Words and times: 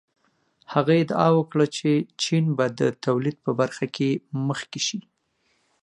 هغه 0.73 0.93
ادعا 1.03 1.29
وکړه 1.39 1.65
چې 1.77 1.91
چین 2.23 2.45
به 2.57 2.65
د 2.79 2.81
تولید 3.05 3.37
په 3.45 3.51
برخه 3.59 3.85
کې 3.95 4.09
مخکې 4.47 4.79
شي. 4.87 4.99